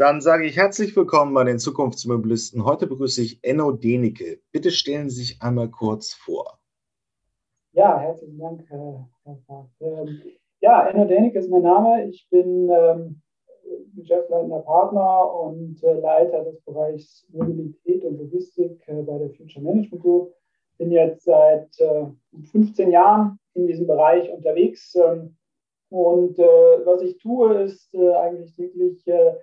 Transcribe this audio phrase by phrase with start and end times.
[0.00, 2.64] Dann sage ich herzlich willkommen bei den Zukunftsmobilisten.
[2.64, 4.40] Heute begrüße ich Enno Denike.
[4.50, 6.58] Bitte stellen Sie sich einmal kurz vor.
[7.72, 9.06] Ja, herzlichen Dank, Herr
[9.46, 9.68] Fahrt.
[9.82, 10.22] Ähm,
[10.62, 12.08] ja, Enno Denike ist mein Name.
[12.08, 13.20] Ich bin ähm,
[13.94, 20.02] geschäftsleitender Partner und äh, Leiter des Bereichs Mobilität und Logistik äh, bei der Future Management
[20.02, 20.34] Group.
[20.78, 22.06] Bin jetzt seit äh,
[22.50, 24.94] 15 Jahren in diesem Bereich unterwegs.
[24.94, 25.36] Ähm,
[25.90, 29.34] und äh, was ich tue, ist äh, eigentlich täglich äh,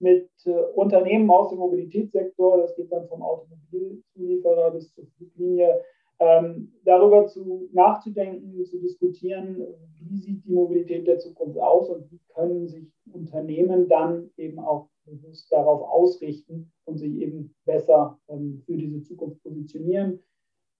[0.00, 5.80] mit äh, Unternehmen aus dem Mobilitätssektor, das geht dann vom Automobilzulieferer bis zur Fluglinie,
[6.18, 9.66] ähm, darüber zu nachzudenken, zu diskutieren,
[10.00, 14.88] wie sieht die Mobilität der Zukunft aus und wie können sich Unternehmen dann eben auch
[15.04, 20.20] bewusst darauf ausrichten und sich eben besser ähm, für diese Zukunft positionieren,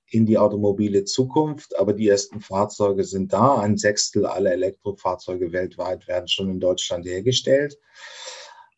[0.08, 1.80] in die automobile Zukunft.
[1.80, 3.59] Aber die ersten Fahrzeuge sind da.
[3.59, 7.78] Ein Sechstel aller Elektrofahrzeuge weltweit werden schon in Deutschland hergestellt.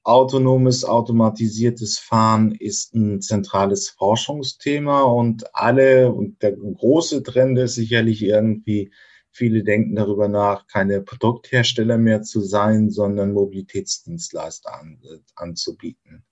[0.08, 8.24] Autonomes, automatisiertes Fahren ist ein zentrales Forschungsthema und alle, und der große Trend ist sicherlich
[8.24, 8.90] irgendwie,
[9.32, 14.98] viele denken darüber nach, keine Produkthersteller mehr zu sein, sondern Mobilitätsdienstleister an,
[15.36, 16.24] anzubieten.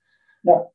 [0.44, 0.72] Ja.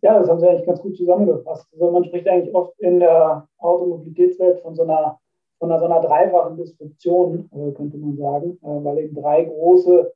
[0.00, 1.68] ja, das haben Sie eigentlich ganz gut zusammengefasst.
[1.74, 5.20] Also man spricht eigentlich oft in der Automobilitätswelt von so einer,
[5.58, 10.10] von einer, so einer dreifachen Disruption, äh, könnte man sagen, äh, weil eben drei große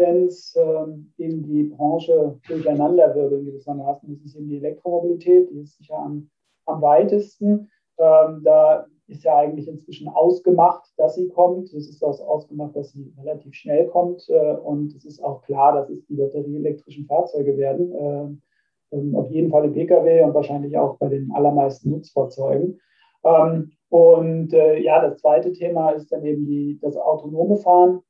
[0.00, 4.08] Trends ähm, eben die Branche durcheinanderwirbeln gewissermaßen.
[4.08, 6.30] Das ist eben die Elektromobilität, die ist sicher am,
[6.64, 7.70] am weitesten.
[7.98, 11.72] Ähm, da ist ja eigentlich inzwischen ausgemacht, dass sie kommt.
[11.74, 14.26] Es ist auch ausgemacht, dass sie relativ schnell kommt.
[14.28, 17.92] Äh, und es ist auch klar, dass es die batterieelektrischen Fahrzeuge werden.
[17.92, 22.80] Äh, auf jeden Fall im Pkw und wahrscheinlich auch bei den allermeisten Nutzfahrzeugen.
[23.22, 28.00] Ähm, und äh, ja, das zweite Thema ist dann eben die, das autonome Fahren.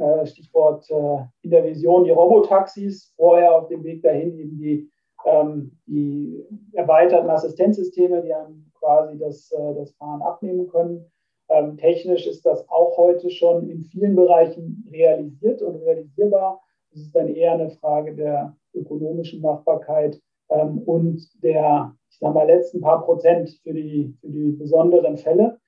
[0.00, 4.90] Äh, Stichwort äh, in der Vision die Robotaxis, vorher auf dem Weg dahin eben die,
[5.26, 11.04] ähm, die erweiterten Assistenzsysteme, die einem quasi das, äh, das Fahren abnehmen können.
[11.50, 16.62] Ähm, technisch ist das auch heute schon in vielen Bereichen realisiert und realisierbar.
[16.92, 20.18] Es ist dann eher eine Frage der ökonomischen Machbarkeit
[20.48, 25.58] ähm, und der, ich sage mal, letzten paar Prozent für die, für die besonderen Fälle.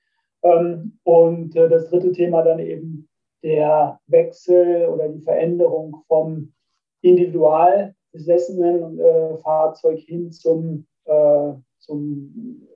[1.03, 3.07] Und das dritte Thema dann eben
[3.43, 6.53] der Wechsel oder die Veränderung vom
[7.01, 12.67] individual besessenen äh, Fahrzeug hin zum, äh, zum,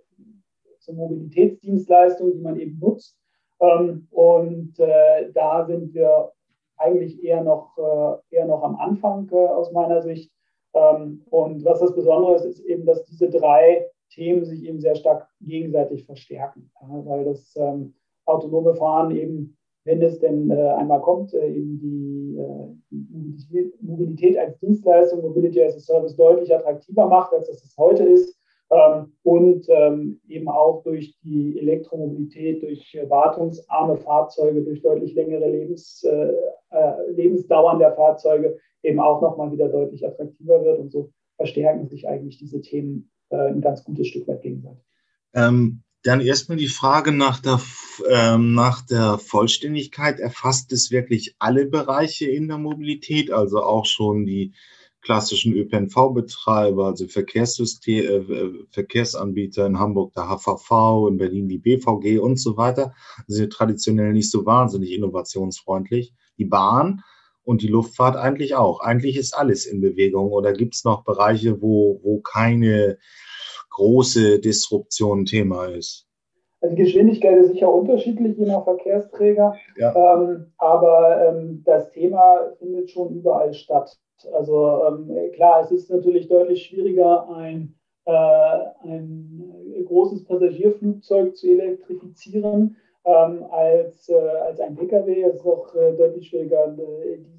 [0.80, 3.18] zur Mobilitätsdienstleistung, die man eben nutzt.
[3.60, 6.32] Ähm, und äh, da sind wir
[6.78, 10.32] eigentlich eher noch, äh, eher noch am Anfang äh, aus meiner Sicht.
[10.74, 14.96] Ähm, und was das Besondere ist, ist eben, dass diese drei Themen sich eben sehr
[14.96, 17.94] stark gegenseitig verstärken, weil das ähm,
[18.26, 19.57] autonome Fahren eben
[19.88, 25.76] wenn es denn äh, einmal kommt, äh, eben die, äh, Mobilität als Dienstleistung, Mobility as
[25.76, 28.38] a Service deutlich attraktiver macht, als es heute ist.
[28.70, 36.04] Ähm, und ähm, eben auch durch die Elektromobilität, durch wartungsarme Fahrzeuge, durch deutlich längere Lebens,
[36.04, 36.34] äh,
[36.72, 40.80] äh, Lebensdauern der Fahrzeuge eben auch nochmal wieder deutlich attraktiver wird.
[40.80, 44.84] Und so verstärken sich eigentlich diese Themen äh, ein ganz gutes Stück weit gegenseitig.
[45.34, 47.60] Ähm, dann erstmal die Frage nach der,
[48.10, 50.20] ähm, nach der Vollständigkeit.
[50.20, 54.54] Erfasst es wirklich alle Bereiche in der Mobilität, also auch schon die
[55.02, 62.40] klassischen ÖPNV-Betreiber, also Verkehrssystem, äh, Verkehrsanbieter in Hamburg der HVV, in Berlin die BVG und
[62.40, 62.94] so weiter,
[63.28, 66.14] sind traditionell nicht so wahnsinnig innovationsfreundlich.
[66.38, 67.04] Die Bahn
[67.44, 68.82] und die Luftfahrt eigentlich auch.
[68.82, 72.98] Eigentlich ist alles in Bewegung oder gibt es noch Bereiche, wo, wo keine
[73.70, 76.08] große Disruption Thema ist?
[76.62, 79.96] Also die Geschwindigkeit ist sicher unterschiedlich, je nach Verkehrsträger, ja.
[79.96, 83.96] ähm, aber ähm, das Thema findet schon überall statt.
[84.34, 87.74] Also ähm, klar, es ist natürlich deutlich schwieriger, ein
[88.10, 95.24] ein großes Passagierflugzeug zu elektrifizieren ähm, als, als ein Pkw.
[95.24, 96.74] Es ist auch deutlich schwieriger,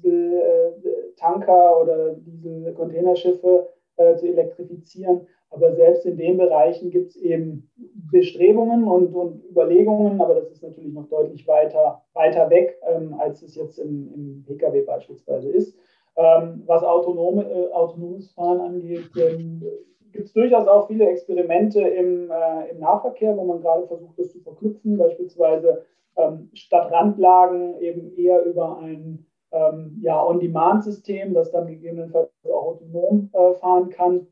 [0.03, 3.67] Dieseltanker oder Dieselcontainerschiffe
[3.97, 5.25] zu elektrifizieren.
[5.51, 7.69] Aber selbst in den Bereichen gibt es eben
[8.11, 13.41] Bestrebungen und, und, Überlegungen, aber das ist natürlich noch deutlich weiter, weiter weg, ähm, als
[13.41, 15.75] es jetzt im, im Pkw beispielsweise ist.
[16.15, 19.63] Ähm, was autonome, äh, autonomes Fahren angeht, ähm,
[20.11, 24.31] gibt es durchaus auch viele Experimente im, äh, im, Nahverkehr, wo man gerade versucht, das
[24.31, 25.83] zu verknüpfen, beispielsweise
[26.17, 33.53] ähm, Stadtrandlagen eben eher über ein ähm, ja, On-Demand-System, das dann gegebenenfalls auch autonom äh,
[33.55, 34.27] fahren kann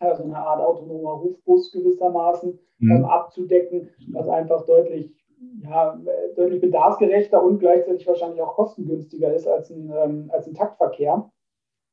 [0.00, 2.90] also eine Art autonomer Rufbus gewissermaßen mhm.
[2.90, 5.14] ähm, abzudecken, was einfach deutlich,
[5.62, 6.00] ja,
[6.36, 11.30] deutlich bedarfsgerechter und gleichzeitig wahrscheinlich auch kostengünstiger ist als ein, ähm, als ein Taktverkehr,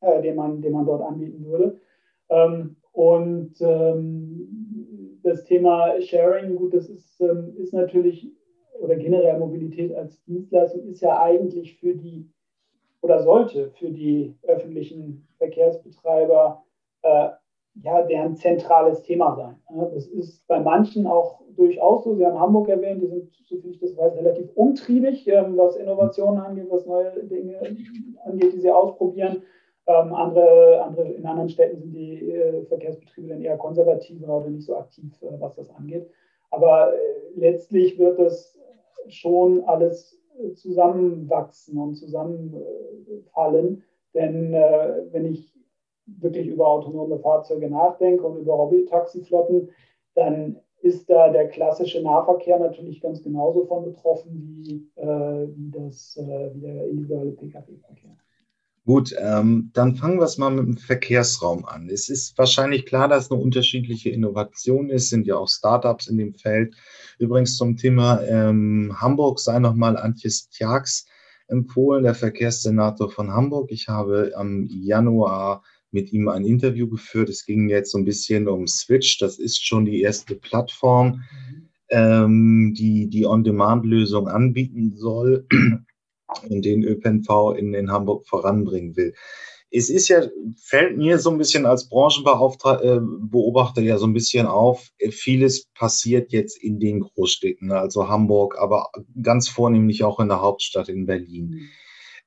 [0.02, 1.80] äh, den, man, den man dort anbieten würde.
[2.30, 8.32] Ähm, und ähm, das Thema Sharing, gut, das ist, ähm, ist natürlich,
[8.80, 12.30] oder generell Mobilität als Dienstleistung ist ja eigentlich für die,
[13.02, 16.64] oder sollte für die öffentlichen Verkehrsbetreiber
[17.02, 17.30] äh,
[17.82, 19.56] ja, deren zentrales Thema sein.
[19.94, 22.16] Das ist bei manchen auch durchaus so.
[22.16, 25.76] Sie haben Hamburg erwähnt, die sind, so viel ich das weiß, relativ umtriebig, ähm, was
[25.76, 27.60] Innovationen angeht, was neue Dinge
[28.26, 29.44] angeht, die sie ausprobieren.
[29.86, 34.66] Ähm, andere, andere, in anderen Städten sind die äh, Verkehrsbetriebe dann eher konservativer oder nicht
[34.66, 36.10] so aktiv, äh, was das angeht.
[36.52, 36.98] Aber äh,
[37.36, 38.58] letztlich wird das
[39.10, 40.18] schon alles
[40.56, 43.84] zusammenwachsen und zusammenfallen.
[44.14, 45.53] Denn wenn ich
[46.06, 49.70] wirklich über autonome Fahrzeuge nachdenke und über Hobby-Taxiflotten,
[50.16, 56.18] dann ist da der klassische Nahverkehr natürlich ganz genauso von betroffen wie, äh, wie, das,
[56.18, 58.18] äh, wie der individuelle Pkw-Verkehr.
[58.86, 61.90] Gut, ähm, dann fangen wir es mal mit dem Verkehrsraum an.
[61.90, 66.34] Es ist wahrscheinlich klar, dass eine unterschiedliche Innovation ist, sind ja auch Startups in dem
[66.34, 66.76] Feld.
[67.18, 71.06] Übrigens zum Thema ähm, Hamburg sei nochmal Antjes Tjax
[71.48, 73.72] empfohlen, der Verkehrssenator von Hamburg.
[73.72, 77.30] Ich habe am Januar mit ihm ein Interview geführt.
[77.30, 79.18] Es ging jetzt so ein bisschen um Switch.
[79.20, 81.24] Das ist schon die erste Plattform,
[81.90, 85.48] ähm, die die On-Demand-Lösung anbieten soll
[86.50, 89.14] und den ÖPNV in, in Hamburg voranbringen will.
[89.76, 90.22] Es ist ja,
[90.56, 96.32] fällt mir so ein bisschen als Branchenbeobachter äh, ja so ein bisschen auf, vieles passiert
[96.32, 101.50] jetzt in den Großstädten, also Hamburg, aber ganz vornehmlich auch in der Hauptstadt in Berlin.
[101.50, 101.70] Mhm.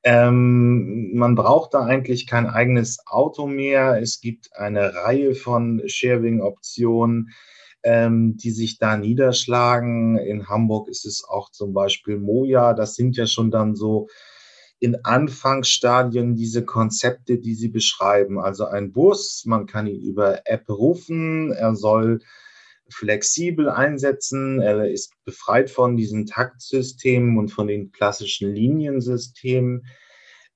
[0.09, 4.01] Ähm, man braucht da eigentlich kein eigenes Auto mehr.
[4.01, 7.31] Es gibt eine Reihe von Sharing-Optionen,
[7.83, 10.17] ähm, die sich da niederschlagen.
[10.17, 12.73] In Hamburg ist es auch zum Beispiel Moja.
[12.73, 14.07] Das sind ja schon dann so
[14.79, 18.39] in Anfangsstadien diese Konzepte, die Sie beschreiben.
[18.39, 22.19] Also ein Bus, man kann ihn über App rufen, er soll
[22.89, 24.61] flexibel einsetzen.
[24.61, 29.85] Er ist befreit von diesen Taktsystemen und von den klassischen Liniensystemen.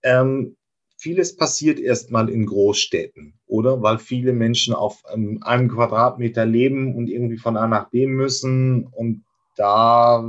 [0.03, 0.55] Ähm,
[0.97, 3.81] vieles passiert erstmal in Großstädten, oder?
[3.81, 8.87] Weil viele Menschen auf ähm, einem Quadratmeter leben und irgendwie von A nach B müssen
[8.87, 9.23] und
[9.55, 10.23] da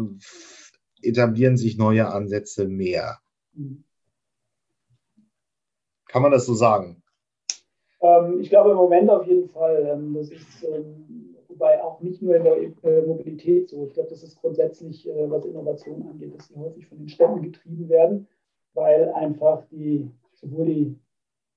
[1.02, 3.18] etablieren sich neue Ansätze mehr.
[6.08, 7.02] Kann man das so sagen?
[8.00, 9.88] Ähm, ich glaube im Moment auf jeden Fall.
[9.92, 10.64] Ähm, das ist
[11.52, 13.86] wobei auch nicht nur in der äh, Mobilität so.
[13.86, 17.42] Ich glaube, das ist grundsätzlich, äh, was Innovation angeht, dass sie häufig von den Städten
[17.42, 18.28] getrieben werden,
[18.74, 20.98] weil einfach die, sowohl die,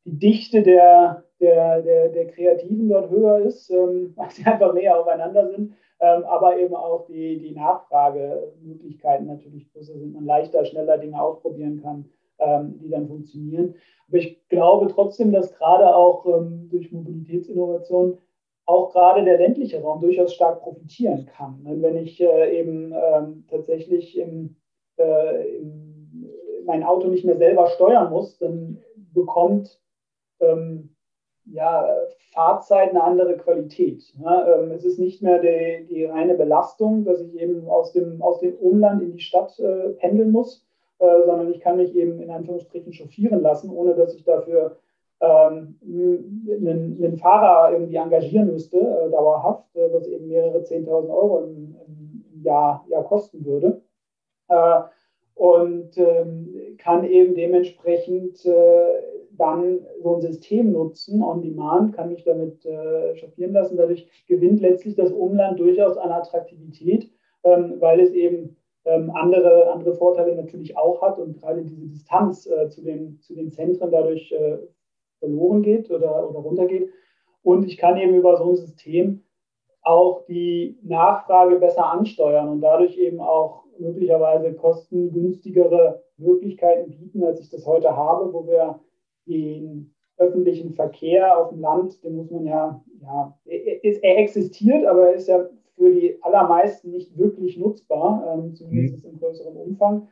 [0.06, 5.00] die Dichte der, der, der, der Kreativen dort höher ist, ähm, weil sie einfach näher
[5.00, 10.98] aufeinander sind, ähm, aber eben auch die, die Nachfragemöglichkeiten natürlich größer sind, man leichter, schneller
[10.98, 12.06] Dinge ausprobieren kann,
[12.40, 13.76] ähm, die dann funktionieren.
[14.08, 16.26] Aber ich glaube trotzdem, dass gerade auch
[16.70, 18.20] durch Mobilitätsinnovation
[18.66, 21.60] auch gerade der ländliche Raum durchaus stark profitieren kann.
[21.64, 24.56] Wenn ich äh, eben ähm, tatsächlich im,
[24.98, 26.32] äh, im,
[26.66, 28.82] mein Auto nicht mehr selber steuern muss, dann
[29.14, 29.80] bekommt
[30.40, 30.96] ähm,
[31.46, 31.88] ja,
[32.34, 34.04] Fahrzeit eine andere Qualität.
[34.20, 34.58] Ne?
[34.58, 38.40] Ähm, es ist nicht mehr die, die, reine Belastung, dass ich eben aus dem, aus
[38.40, 40.66] dem Umland in die Stadt äh, pendeln muss,
[40.98, 44.78] sondern ich kann mich eben in Anführungsstrichen chauffieren lassen, ohne dass ich dafür
[45.22, 51.44] ähm, einen, einen, Fahrer irgendwie engagieren müsste, äh, dauerhaft, äh, was eben mehrere 10.000 Euro
[51.44, 53.82] im, im Jahr, Jahr, kosten würde.
[54.50, 54.82] Äh,
[55.36, 58.86] und ähm, kann eben dementsprechend äh,
[59.32, 63.78] dann so ein System nutzen, on demand, kann mich damit äh, chauffieren lassen.
[63.78, 67.12] Dadurch gewinnt letztlich das Umland durchaus an Attraktivität,
[67.44, 68.56] ähm, weil es eben
[68.86, 73.36] ähm, andere, andere Vorteile natürlich auch hat und gerade diese Distanz äh, zu, den, zu
[73.36, 74.32] den Zentren dadurch
[75.26, 76.90] verloren geht oder, oder runtergeht.
[77.44, 79.24] Und ich kann eben über so ein System
[79.82, 87.50] auch die Nachfrage besser ansteuern und dadurch eben auch möglicherweise kostengünstigere Möglichkeiten bieten, als ich
[87.50, 88.80] das heute habe, wo wir
[89.28, 95.16] den öffentlichen Verkehr auf dem Land, den muss man ja, ja, er existiert, aber er
[95.16, 99.12] ist ja für die allermeisten nicht wirklich nutzbar, ähm, zumindest mhm.
[99.12, 100.08] im größeren Umfang,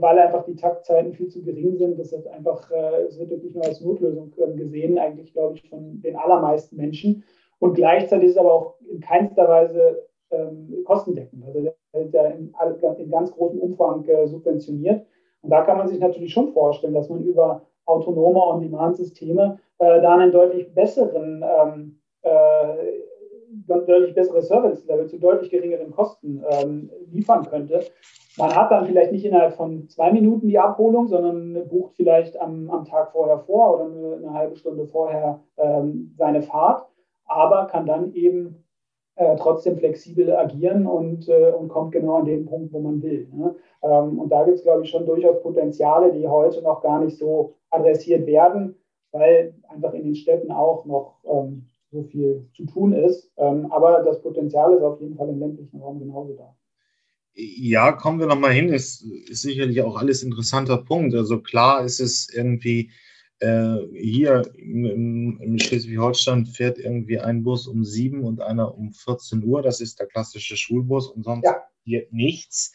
[0.00, 1.98] weil einfach die Taktzeiten viel zu gering sind.
[1.98, 5.68] Das wird einfach, äh, es wird wirklich nur als Notlösung äh, gesehen, eigentlich, glaube ich,
[5.68, 7.24] von den allermeisten Menschen.
[7.58, 11.44] Und gleichzeitig ist es aber auch in keinster Weise ähm, kostendeckend.
[11.44, 12.52] Also der ist ja in,
[12.98, 15.06] in ganz großem Umfang äh, subventioniert.
[15.42, 20.16] Und da kann man sich natürlich schon vorstellen, dass man über autonome On-Demand-Systeme äh, da
[20.16, 22.76] einen deutlich besseren, ähm, äh,
[23.66, 27.84] deutlich bessere Service-Level zu deutlich geringeren Kosten ähm, liefern könnte.
[28.40, 32.70] Man hat dann vielleicht nicht innerhalb von zwei Minuten die Abholung, sondern bucht vielleicht am,
[32.70, 36.88] am Tag vorher vor oder eine, eine halbe Stunde vorher ähm, seine Fahrt,
[37.26, 38.64] aber kann dann eben
[39.16, 43.28] äh, trotzdem flexibel agieren und, äh, und kommt genau an den Punkt, wo man will.
[43.30, 43.54] Ne?
[43.82, 47.18] Ähm, und da gibt es, glaube ich, schon durchaus Potenziale, die heute noch gar nicht
[47.18, 48.74] so adressiert werden,
[49.12, 53.30] weil einfach in den Städten auch noch ähm, so viel zu tun ist.
[53.36, 56.54] Ähm, aber das Potenzial ist auf jeden Fall im ländlichen Raum genauso da.
[57.34, 61.14] Ja, kommen wir nochmal hin, ist, ist sicherlich auch alles interessanter Punkt.
[61.14, 62.90] Also klar ist es irgendwie,
[63.38, 69.44] äh, hier im, im Schleswig-Holstein fährt irgendwie ein Bus um sieben und einer um 14
[69.44, 69.62] Uhr.
[69.62, 71.62] Das ist der klassische Schulbus und sonst ja.
[71.84, 72.72] hier nichts.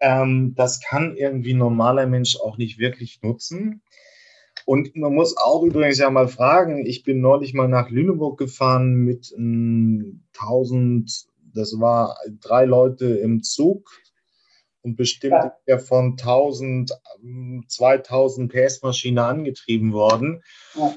[0.00, 3.82] Ähm, das kann irgendwie ein normaler Mensch auch nicht wirklich nutzen.
[4.64, 8.94] Und man muss auch übrigens ja mal fragen, ich bin neulich mal nach Lüneburg gefahren
[8.94, 13.90] mit ähm, 1000, das war drei Leute im Zug
[14.82, 15.78] und bestimmt ja.
[15.78, 16.92] von 1000,
[17.68, 20.42] 2000 PS-Maschine angetrieben worden.
[20.74, 20.94] Ja.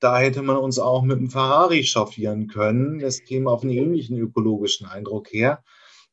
[0.00, 2.98] Da hätte man uns auch mit dem Ferrari chauffieren können.
[2.98, 5.62] Das käme auf einen ähnlichen ökologischen Eindruck her.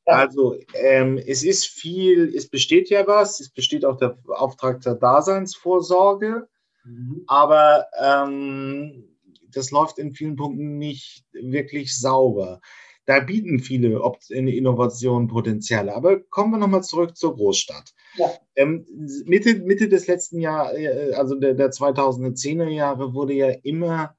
[0.05, 0.13] Ja.
[0.13, 4.95] Also ähm, es ist viel, es besteht ja was, es besteht auch der Auftrag der
[4.95, 6.47] Daseinsvorsorge.
[6.85, 7.23] Mhm.
[7.27, 9.17] Aber ähm,
[9.51, 12.61] das läuft in vielen Punkten nicht wirklich sauber.
[13.09, 13.99] Da bieten viele
[14.29, 15.95] Innovationen Potenziale.
[15.95, 17.95] Aber kommen wir nochmal zurück zur Großstadt.
[18.17, 18.31] Ja.
[18.55, 18.85] Ähm,
[19.25, 24.15] Mitte, Mitte des letzten Jahres, äh, also der, der 2010er Jahre, wurde ja immer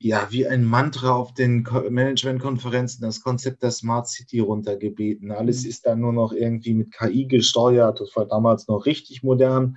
[0.00, 5.30] ja, wie ein Mantra auf den Managementkonferenzen das Konzept der Smart City runtergebeten.
[5.30, 5.68] Alles mhm.
[5.70, 8.00] ist dann nur noch irgendwie mit KI gesteuert.
[8.00, 9.76] Das war damals noch richtig modern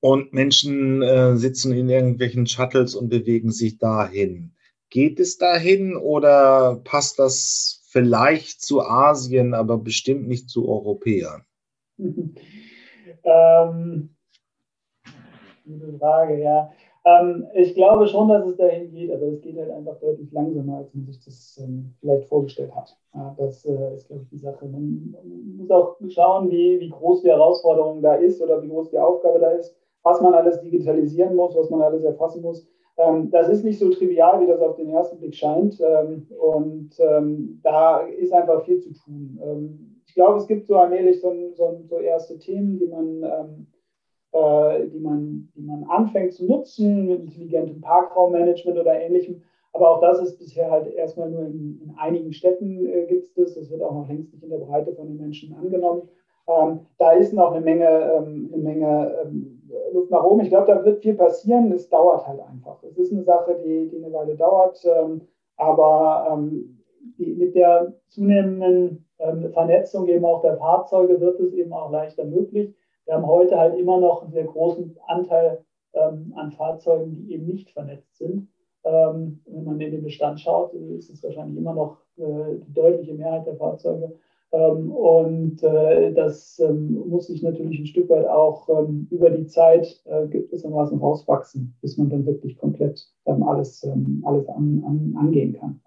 [0.00, 4.54] und Menschen äh, sitzen in irgendwelchen Shuttles und bewegen sich dahin.
[4.90, 11.44] Geht es dahin oder passt das vielleicht zu Asien, aber bestimmt nicht zu Europäern?
[11.98, 12.34] ähm,
[15.64, 16.70] gute Frage, ja.
[17.04, 20.78] Ähm, ich glaube schon, dass es dahin geht, aber es geht halt einfach deutlich langsamer,
[20.78, 22.96] als man sich das ähm, vielleicht vorgestellt hat.
[23.14, 24.66] Ja, das äh, ist, glaube ich, die Sache.
[24.66, 28.90] Man, man muss auch schauen, wie, wie groß die Herausforderung da ist oder wie groß
[28.90, 32.66] die Aufgabe da ist was man alles digitalisieren muss, was man alles erfassen muss.
[32.98, 35.80] Ähm, das ist nicht so trivial, wie das auf den ersten Blick scheint.
[35.80, 39.94] Ähm, und ähm, da ist einfach viel zu tun.
[40.06, 43.22] Ich glaube, es gibt so allmählich so, so, so erste Themen, die man,
[44.32, 49.40] äh, die, man, die man anfängt zu nutzen, mit intelligentem Parkraummanagement oder ähnlichem.
[49.72, 53.34] Aber auch das ist bisher halt erstmal nur in, in einigen Städten äh, gibt es
[53.34, 53.54] das.
[53.54, 56.08] Das wird auch noch längst nicht in der Breite von den Menschen angenommen.
[56.48, 59.57] Ähm, da ist noch eine Menge, ähm, eine Menge ähm,
[59.92, 60.40] Luft nach oben.
[60.40, 61.72] Ich glaube, da wird viel passieren.
[61.72, 62.82] Es dauert halt einfach.
[62.82, 64.84] Es ist eine Sache, die, die eine Weile dauert.
[64.84, 65.22] Ähm,
[65.56, 66.84] aber ähm,
[67.18, 72.24] die, mit der zunehmenden ähm, Vernetzung eben auch der Fahrzeuge wird es eben auch leichter
[72.24, 72.74] möglich.
[73.04, 77.70] Wir haben heute halt immer noch einen sehr großen Anteil an Fahrzeugen, die eben nicht
[77.70, 78.46] vernetzt sind.
[78.84, 83.46] wenn man in den Bestand schaut, ist es wahrscheinlich immer noch äh, die deutliche Mehrheit
[83.46, 84.18] der Fahrzeuge ähm,
[84.50, 90.02] und äh, das ähm, muss sich natürlich ein Stück weit auch ähm, über die Zeit
[90.06, 93.86] äh, gewissermaßen rauswachsen, bis man dann wirklich komplett alles,
[94.24, 95.80] alles an, an, angehen kann.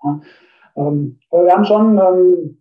[0.76, 2.56] aber wir haben schon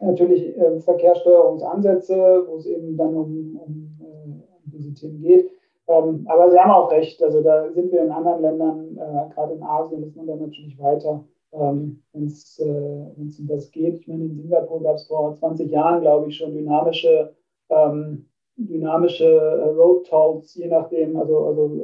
[0.00, 5.50] natürlich äh, Verkehrssteuerungsansätze, wo es eben dann um, um, um diese Themen geht.
[5.86, 8.94] aber Sie haben auch recht, also da sind wir in anderen Ländern,
[9.34, 14.00] gerade in Asien, ist man dann natürlich weiter ähm, wenn es äh, um das geht.
[14.00, 17.34] Ich meine, in Singapur gab es vor 20 Jahren, glaube ich, schon dynamische,
[17.70, 18.26] ähm,
[18.56, 21.80] dynamische äh, Road Tolls, je nachdem, also, also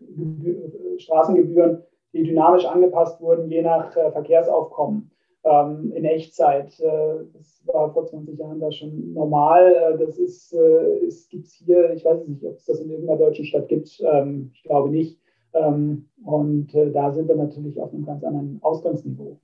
[0.00, 5.10] äh, Straßengebühren, die dynamisch angepasst wurden, je nach äh, Verkehrsaufkommen
[5.44, 6.78] ähm, in Echtzeit.
[6.80, 9.74] Äh, das war vor 20 Jahren da schon normal.
[9.74, 13.18] Äh, das ist, ist gibt es hier, ich weiß nicht, ob es das in irgendeiner
[13.18, 14.00] deutschen Stadt gibt.
[14.04, 15.18] Ähm, ich glaube nicht.
[15.52, 19.38] Ähm, und äh, da sind wir natürlich auf einem ganz anderen Ausgangsniveau.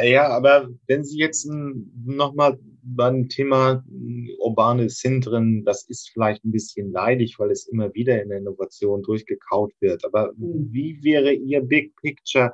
[0.00, 6.52] Ja, aber wenn Sie jetzt nochmal beim Thema hm, urbane Zentren, das ist vielleicht ein
[6.52, 10.04] bisschen leidig, weil es immer wieder in der Innovation durchgekaut wird.
[10.04, 10.68] Aber mhm.
[10.72, 12.52] wie wäre Ihr Big Picture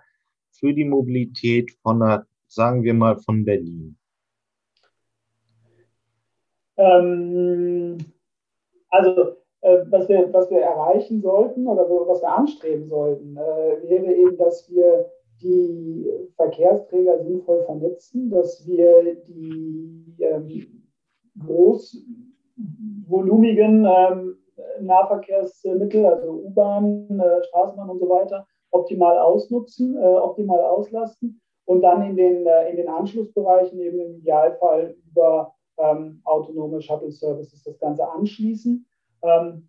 [0.50, 3.96] für die Mobilität von einer, sagen wir mal, von Berlin?
[6.76, 7.98] Ähm,
[8.88, 14.14] also, äh, was, wir, was wir erreichen sollten oder was wir anstreben sollten, äh, wäre
[14.14, 15.10] eben, dass wir
[15.40, 20.84] die Verkehrsträger sinnvoll vernetzen, dass wir die ähm,
[21.46, 24.36] großvolumigen ähm,
[24.80, 32.02] Nahverkehrsmittel, also U-Bahn, äh, Straßenbahn und so weiter, optimal ausnutzen, äh, optimal auslasten und dann
[32.02, 38.10] in den, äh, in den Anschlussbereichen eben im Idealfall über ähm, autonome Shuttle-Services das Ganze
[38.10, 38.84] anschließen.
[39.22, 39.68] Ähm,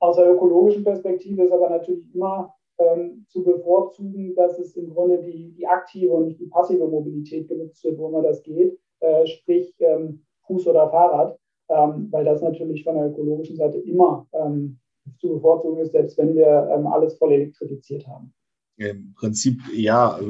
[0.00, 5.22] aus der ökologischen Perspektive ist aber natürlich immer ähm, zu bevorzugen, dass es im Grunde
[5.22, 9.26] die, die aktive und nicht die passive Mobilität genutzt wird, wo immer das geht, äh,
[9.26, 11.38] sprich ähm, Fuß oder Fahrrad,
[11.68, 14.78] ähm, weil das natürlich von der ökologischen Seite immer ähm,
[15.18, 18.32] zu bevorzugen ist, selbst wenn wir ähm, alles voll elektrifiziert haben.
[18.76, 20.20] Im Prinzip, ja,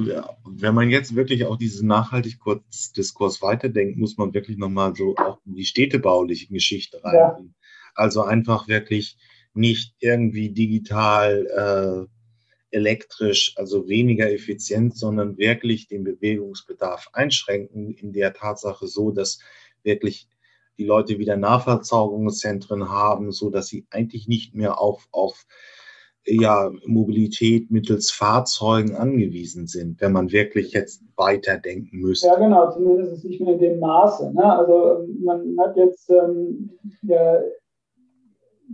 [0.47, 5.55] wenn man jetzt wirklich auch diesen Nachhaltigkeitsdiskurs weiterdenkt, muss man wirklich nochmal so auch in
[5.55, 7.15] die städtebauliche Geschichte rein.
[7.15, 7.39] Ja.
[7.99, 9.17] Also einfach wirklich
[9.55, 12.09] nicht irgendwie digital
[12.71, 19.41] äh, elektrisch, also weniger effizient, sondern wirklich den Bewegungsbedarf einschränken, in der Tatsache so, dass
[19.83, 20.29] wirklich
[20.79, 25.47] die Leute wieder Nahversorgungszentren haben, so dass sie eigentlich nicht mehr auf, auf
[26.25, 32.29] ja, Mobilität mittels Fahrzeugen angewiesen sind, wenn man wirklich jetzt weiterdenken müsste.
[32.29, 34.33] Ja, genau, zumindest nicht mehr in dem Maße.
[34.35, 34.45] Ne?
[34.45, 36.71] Also man hat jetzt ähm,
[37.03, 37.39] ja,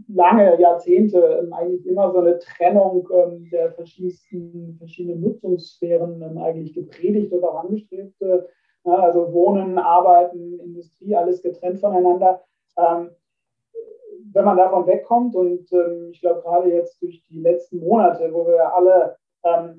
[0.08, 6.74] lange Jahrzehnte ähm, eigentlich immer so eine Trennung ähm, der verschiedensten verschiedenen Nutzungssphären ähm, eigentlich
[6.74, 8.20] gepredigt oder auch angestrebt.
[8.20, 8.40] Äh,
[8.84, 12.42] also Wohnen, Arbeiten, Industrie, alles getrennt voneinander.
[12.76, 15.71] Wenn man davon wegkommt und
[16.10, 19.16] ich glaube gerade jetzt durch die letzten Monate, wo wir alle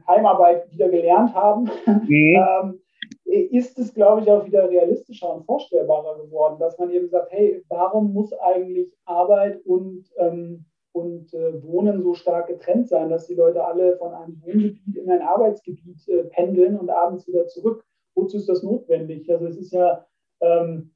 [0.07, 2.79] Heimarbeit wieder gelernt haben, mhm.
[3.25, 7.63] ist es, glaube ich, auch wieder realistischer und vorstellbarer geworden, dass man eben sagt, hey,
[7.69, 13.33] warum muss eigentlich Arbeit und, ähm, und äh, Wohnen so stark getrennt sein, dass die
[13.33, 17.83] Leute alle von einem Wohngebiet in ein Arbeitsgebiet äh, pendeln und abends wieder zurück?
[18.13, 19.29] Wozu ist das notwendig?
[19.29, 20.05] Also es ist ja
[20.41, 20.91] ähm,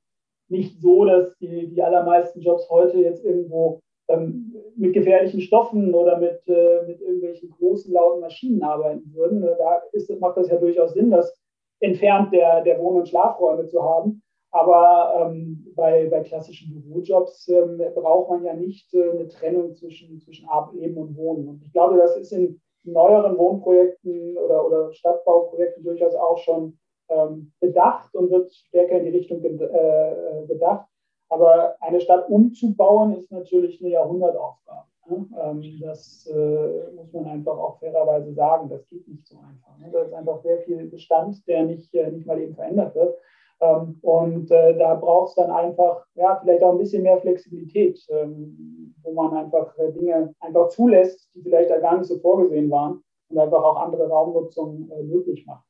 [0.47, 6.19] nicht so, dass die, die allermeisten Jobs heute jetzt irgendwo ähm, mit gefährlichen Stoffen oder
[6.19, 9.41] mit, äh, mit irgendwelchen großen, lauten Maschinen arbeiten würden.
[9.41, 11.35] Da ist, macht das ja durchaus Sinn, dass
[11.79, 14.21] entfernt der, der Wohn- und Schlafräume zu haben.
[14.51, 20.19] Aber ähm, bei, bei klassischen Bürojobs ähm, braucht man ja nicht äh, eine Trennung zwischen,
[20.19, 21.47] zwischen Leben und Wohnen.
[21.47, 27.51] Und ich glaube, das ist in neueren Wohnprojekten oder, oder Stadtbauprojekten durchaus auch schon ähm,
[27.59, 30.87] bedacht und wird stärker in die Richtung äh, bedacht.
[31.29, 34.87] Aber eine Stadt umzubauen ist natürlich eine Jahrhundertaufgabe.
[35.11, 38.69] Ähm, das äh, muss man einfach auch fairerweise sagen.
[38.69, 39.77] Das geht nicht so einfach.
[39.79, 39.89] Ne?
[39.91, 43.17] Da ist einfach sehr viel Bestand, der nicht, äh, nicht mal eben verändert wird.
[43.61, 47.99] Ähm, und äh, da braucht es dann einfach, ja, vielleicht auch ein bisschen mehr Flexibilität,
[48.09, 53.01] ähm, wo man einfach Dinge einfach zulässt, die vielleicht da gar nicht so vorgesehen waren
[53.29, 55.65] und einfach auch andere Raumnutzung möglich macht.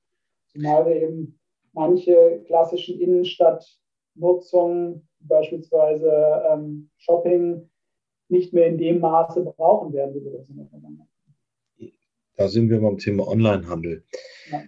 [0.47, 1.39] Zumal wir eben
[1.73, 6.59] manche klassischen Innenstadtnutzungen, beispielsweise
[6.97, 7.69] Shopping,
[8.29, 11.07] nicht mehr in dem Maße brauchen werden, wie wir das in der Vergangenheit
[12.37, 14.03] Da sind wir beim Thema Onlinehandel.
[14.51, 14.61] Ja.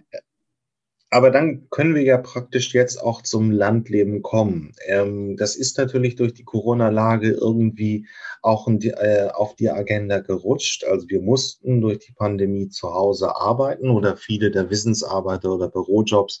[1.12, 4.72] Aber dann können wir ja praktisch jetzt auch zum Landleben kommen.
[4.86, 8.06] Ähm, das ist natürlich durch die Corona-Lage irgendwie
[8.40, 10.84] auch die, äh, auf die Agenda gerutscht.
[10.84, 16.40] Also wir mussten durch die Pandemie zu Hause arbeiten oder viele der Wissensarbeiter oder Bürojobs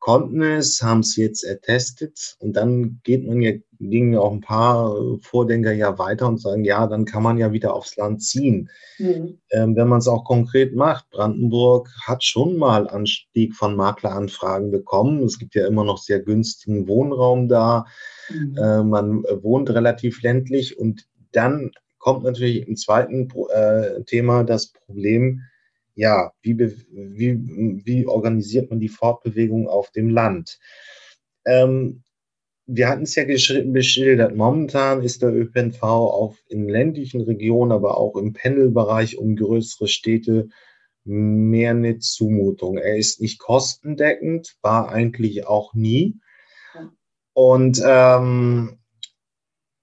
[0.00, 4.94] konnten es, haben es jetzt ertestet und dann geht man ja, gingen auch ein paar
[5.20, 8.70] Vordenker ja weiter und sagen, ja, dann kann man ja wieder aufs Land ziehen.
[8.98, 9.38] Mhm.
[9.50, 15.22] Ähm, wenn man es auch konkret macht, Brandenburg hat schon mal Anstieg von Makleranfragen bekommen.
[15.22, 17.86] Es gibt ja immer noch sehr günstigen Wohnraum da.
[18.30, 18.56] Mhm.
[18.56, 25.42] Äh, man wohnt relativ ländlich und dann kommt natürlich im zweiten äh, Thema das Problem,
[26.00, 30.58] ja, wie, wie, wie organisiert man die Fortbewegung auf dem Land?
[31.44, 32.04] Ähm,
[32.64, 38.16] wir hatten es ja beschildert, momentan ist der ÖPNV auch in ländlichen Regionen, aber auch
[38.16, 40.48] im Pendelbereich um größere Städte
[41.04, 42.78] mehr eine Zumutung.
[42.78, 46.18] Er ist nicht kostendeckend, war eigentlich auch nie.
[47.34, 48.79] Und ähm,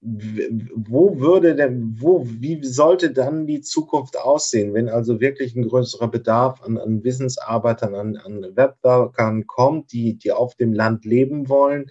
[0.00, 6.08] wo würde denn, wo, wie sollte dann die Zukunft aussehen, wenn also wirklich ein größerer
[6.08, 11.86] Bedarf an, an Wissensarbeitern, an, an Webworkern kommt, die, die auf dem Land leben wollen,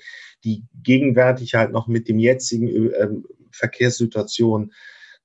[0.45, 3.09] die gegenwärtig halt noch mit dem jetzigen äh,
[3.51, 4.71] Verkehrssituation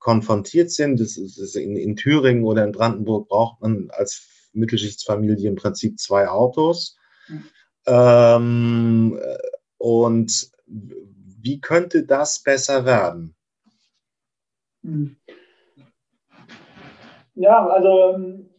[0.01, 0.99] konfrontiert sind.
[0.99, 5.55] Das ist, das ist in, in Thüringen oder in Brandenburg braucht man als Mittelschichtsfamilie im
[5.55, 6.97] Prinzip zwei Autos.
[7.29, 7.45] Mhm.
[7.87, 9.21] Ähm,
[9.79, 10.51] und
[11.43, 13.35] wie könnte das besser werden?
[14.83, 15.17] Hm.
[17.35, 18.51] Ja, also ähm,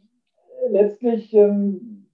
[0.69, 2.07] letztlich ähm,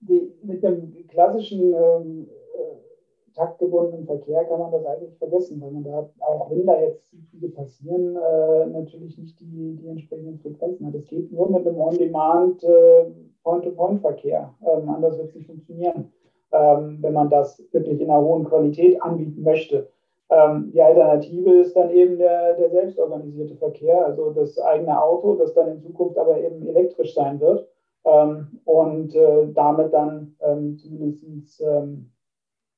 [0.00, 5.84] die, mit dem klassischen ähm, äh, taktgebundenen Verkehr kann man das eigentlich vergessen, weil man
[5.84, 10.94] da, auch wenn da jetzt viele passieren, äh, natürlich nicht die, die entsprechenden Frequenzen hat.
[10.94, 13.04] Es geht nur mit einem On-Demand äh,
[13.44, 14.54] Point-to-Point-Verkehr.
[14.62, 16.12] Ähm, anders wird es nicht funktionieren
[16.52, 19.88] ähm, wenn man das wirklich in einer hohen Qualität anbieten möchte.
[20.30, 25.54] Ähm, die Alternative ist dann eben der, der selbstorganisierte Verkehr, also das eigene Auto, das
[25.54, 27.68] dann in Zukunft aber eben elektrisch sein wird
[28.04, 32.10] ähm, und äh, damit dann ähm, zumindest ähm,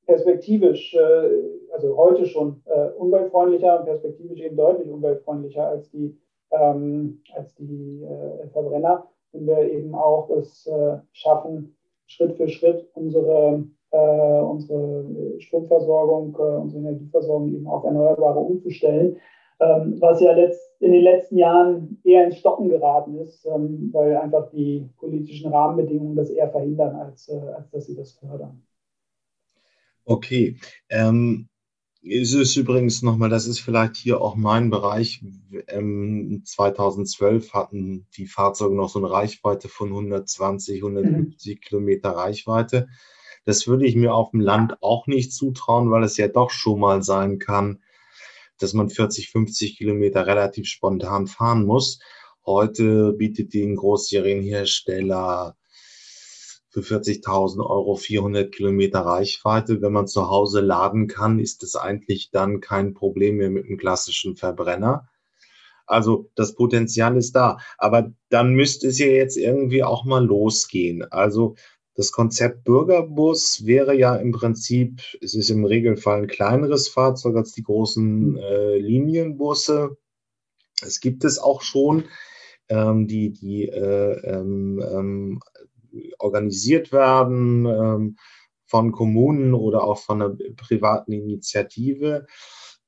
[0.06, 1.28] perspektivisch, äh,
[1.72, 6.16] also heute schon äh, umweltfreundlicher und perspektivisch eben deutlich umweltfreundlicher als die,
[6.50, 11.76] ähm, als die äh, Verbrenner, wenn wir eben auch es äh, schaffen,
[12.12, 19.16] Schritt für Schritt unsere, äh, unsere Stromversorgung, äh, unsere Energieversorgung eben auf Erneuerbare umzustellen,
[19.60, 24.16] ähm, was ja letzt, in den letzten Jahren eher ins Stocken geraten ist, ähm, weil
[24.16, 28.62] einfach die politischen Rahmenbedingungen das eher verhindern, als, äh, als dass sie das fördern.
[30.04, 30.56] Okay.
[30.90, 31.48] Ähm,
[32.04, 35.22] es ist übrigens nochmal, das ist vielleicht hier auch mein Bereich.
[35.68, 41.60] Ähm, 2012 hatten die Fahrzeuge noch so eine Reichweite von 120, 150 mhm.
[41.60, 42.88] Kilometer Reichweite.
[43.44, 46.80] Das würde ich mir auf dem Land auch nicht zutrauen, weil es ja doch schon
[46.80, 47.82] mal sein kann,
[48.58, 52.00] dass man 40, 50 Kilometer relativ spontan fahren muss.
[52.44, 55.56] Heute bietet den Großserienhersteller
[56.72, 59.82] für 40.000 Euro 400 Kilometer Reichweite.
[59.82, 63.76] Wenn man zu Hause laden kann, ist es eigentlich dann kein Problem mehr mit einem
[63.76, 65.06] klassischen Verbrenner.
[65.84, 67.58] Also das Potenzial ist da.
[67.76, 71.04] Aber dann müsste es ja jetzt irgendwie auch mal losgehen.
[71.10, 71.56] Also
[71.94, 77.52] das Konzept Bürgerbus wäre ja im Prinzip, es ist im Regelfall ein kleineres Fahrzeug als
[77.52, 79.98] die großen äh, Linienbusse.
[80.80, 82.04] Es gibt es auch schon,
[82.70, 85.40] ähm, die, die äh, ähm, ähm
[86.18, 88.16] organisiert werden ähm,
[88.66, 92.26] von Kommunen oder auch von einer privaten Initiative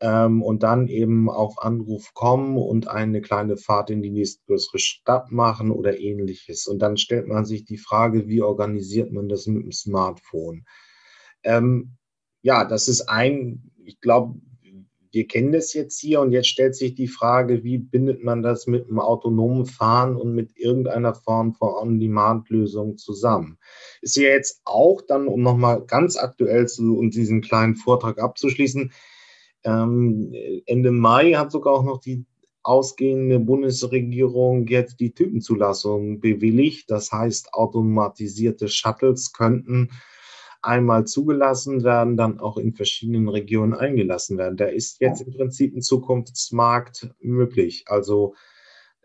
[0.00, 5.30] ähm, und dann eben auf Anruf kommen und eine kleine Fahrt in die nächstgrößere Stadt
[5.30, 6.66] machen oder ähnliches.
[6.66, 10.64] Und dann stellt man sich die Frage, wie organisiert man das mit dem Smartphone?
[11.42, 11.96] Ähm,
[12.42, 14.40] ja, das ist ein, ich glaube,
[15.14, 18.66] wir kennen das jetzt hier und jetzt stellt sich die Frage, wie bindet man das
[18.66, 23.58] mit einem autonomen Fahren und mit irgendeiner Form von On-Demand-Lösung zusammen?
[24.02, 28.92] Ist ja jetzt auch dann, um nochmal ganz aktuell zu und diesen kleinen Vortrag abzuschließen,
[29.64, 30.34] ähm,
[30.66, 32.26] Ende Mai hat sogar auch noch die
[32.64, 36.90] ausgehende Bundesregierung jetzt die Typenzulassung bewilligt.
[36.90, 39.90] Das heißt, automatisierte Shuttles könnten
[40.64, 44.56] einmal zugelassen werden, dann auch in verschiedenen Regionen eingelassen werden.
[44.56, 47.84] Da ist jetzt im Prinzip ein Zukunftsmarkt möglich.
[47.86, 48.34] Also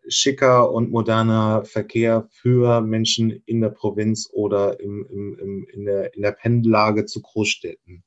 [0.07, 6.13] schicker und moderner Verkehr für Menschen in der Provinz oder im, im, im, in, der,
[6.15, 8.03] in der Pendellage zu Großstädten.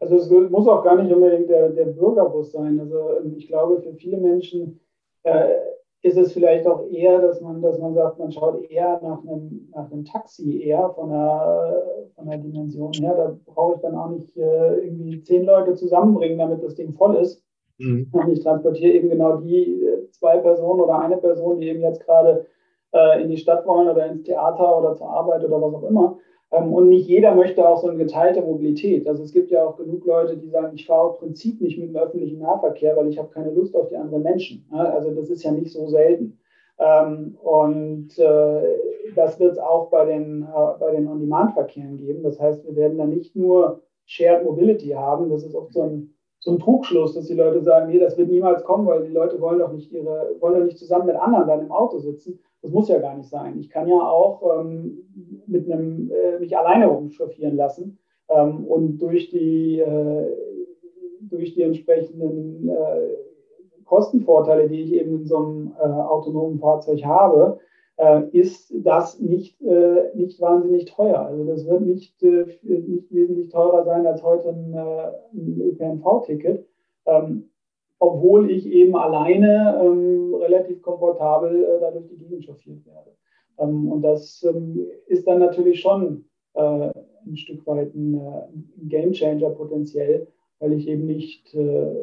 [0.00, 2.78] Also es muss auch gar nicht unbedingt der, der Bürgerbus sein.
[2.78, 4.80] Also ähm, ich glaube, für viele Menschen
[5.24, 5.48] äh,
[6.02, 9.68] ist es vielleicht auch eher, dass man, dass man sagt, man schaut eher nach einem,
[9.74, 11.82] nach einem Taxi eher von der,
[12.14, 13.14] von der Dimension her.
[13.16, 17.16] Da brauche ich dann auch nicht äh, irgendwie zehn Leute zusammenbringen, damit das Ding voll
[17.16, 17.42] ist.
[17.78, 18.08] Mhm.
[18.12, 22.04] Und ich transportiere eben genau die äh, zwei Personen oder eine Person, die eben jetzt
[22.04, 22.46] gerade
[22.92, 26.18] äh, in die Stadt wollen oder ins Theater oder zur Arbeit oder was auch immer.
[26.50, 29.06] Ähm, und nicht jeder möchte auch so eine geteilte Mobilität.
[29.06, 31.90] Also es gibt ja auch genug Leute, die sagen, ich fahre auf Prinzip nicht mit
[31.90, 34.66] dem öffentlichen Nahverkehr, weil ich habe keine Lust auf die anderen Menschen.
[34.70, 36.38] Also das ist ja nicht so selten.
[36.78, 38.62] Ähm, und äh,
[39.14, 42.22] das wird es auch bei den, äh, bei den On-Demand-Verkehren geben.
[42.22, 45.28] Das heißt, wir werden da nicht nur Shared Mobility haben.
[45.28, 48.28] Das ist oft so ein, so ein Trugschluss, dass die Leute sagen, nee, das wird
[48.28, 51.48] niemals kommen, weil die Leute wollen doch nicht ihre, wollen doch nicht zusammen mit anderen
[51.48, 52.38] dann im Auto sitzen.
[52.62, 53.58] Das muss ja gar nicht sein.
[53.60, 54.98] Ich kann ja auch ähm,
[55.46, 60.26] mit einem, äh, mich alleine rumchauffieren lassen ähm, und durch die, äh,
[61.20, 63.08] durch die entsprechenden äh,
[63.84, 67.58] Kostenvorteile, die ich eben in so einem äh, autonomen Fahrzeug habe,
[67.96, 71.20] äh, ist das nicht, äh, nicht wahnsinnig teuer.
[71.20, 76.66] Also das wird nicht, nicht wesentlich teurer sein als heute ein, ein ÖPNV-Ticket.
[77.06, 77.50] ähm,
[77.98, 83.10] obwohl ich eben alleine ähm, relativ komfortabel äh, da die Gegend chauffiert werde.
[83.58, 86.90] Ähm, und das ähm, ist dann natürlich schon äh,
[87.26, 90.28] ein Stück weit ein, äh, ein Gamechanger potenziell,
[90.60, 91.94] weil ich eben nicht, äh,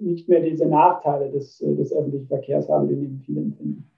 [0.00, 3.90] nicht mehr diese Nachteile des, äh, des öffentlichen Verkehrs habe, den eben viele empfinden.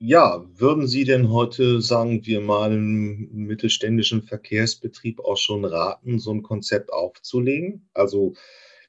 [0.00, 6.30] Ja, würden Sie denn heute, sagen wir mal, einem mittelständischen Verkehrsbetrieb auch schon raten, so
[6.32, 7.88] ein Konzept aufzulegen?
[7.94, 8.34] Also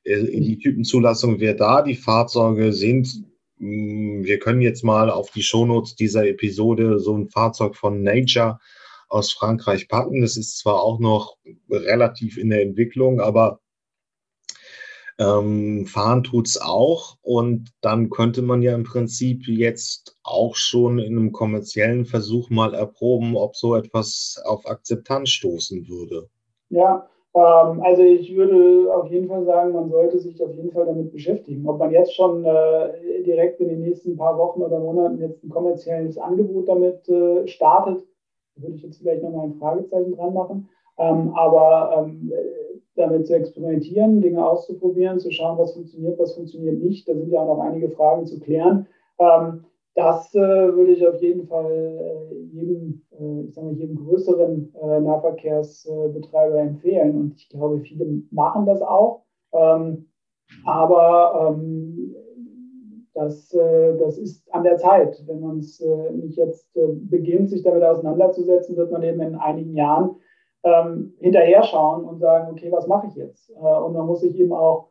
[0.03, 3.23] äh, die Typenzulassung wäre da, die Fahrzeuge sind,
[3.57, 8.59] hm, wir können jetzt mal auf die Shownotes dieser Episode so ein Fahrzeug von Nature
[9.07, 10.21] aus Frankreich packen.
[10.21, 11.37] Das ist zwar auch noch
[11.71, 13.61] relativ in der Entwicklung, aber
[15.19, 21.17] ähm, fahren tut's auch und dann könnte man ja im Prinzip jetzt auch schon in
[21.17, 26.29] einem kommerziellen Versuch mal erproben, ob so etwas auf Akzeptanz stoßen würde.
[26.69, 30.85] Ja, ähm, also ich würde auf jeden Fall sagen, man sollte sich auf jeden Fall
[30.85, 31.67] damit beschäftigen.
[31.67, 35.49] Ob man jetzt schon äh, direkt in den nächsten paar Wochen oder Monaten jetzt ein
[35.49, 38.05] kommerzielles Angebot damit äh, startet,
[38.55, 40.69] würde ich jetzt vielleicht nochmal ein Fragezeichen dran machen.
[40.97, 42.31] Ähm, aber ähm,
[42.99, 47.07] damit zu experimentieren, Dinge auszuprobieren, zu schauen, was funktioniert, was funktioniert nicht.
[47.07, 48.87] Da sind ja auch noch einige Fragen zu klären.
[49.17, 53.95] Ähm, das äh, würde ich auf jeden Fall äh, jedem, äh, ich sage mal, jedem
[53.97, 57.15] größeren Nahverkehrsbetreiber empfehlen.
[57.15, 59.23] Und ich glaube, viele machen das auch.
[59.51, 60.07] Ähm,
[60.65, 62.15] aber ähm,
[63.13, 65.21] das, das ist an der Zeit.
[65.27, 65.83] Wenn man es
[66.13, 70.15] nicht jetzt beginnt, sich damit auseinanderzusetzen, wird man eben in einigen Jahren
[70.63, 73.49] ähm, hinterher schauen und sagen, okay, was mache ich jetzt?
[73.51, 74.89] Äh, und man muss sich eben auch,